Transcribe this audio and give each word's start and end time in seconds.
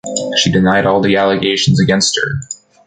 She 0.35 0.51
denied 0.51 0.87
all 0.87 0.99
the 0.99 1.15
allegations 1.15 1.79
against 1.79 2.15
her. 2.19 2.39